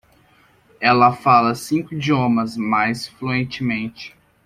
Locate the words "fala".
1.13-1.53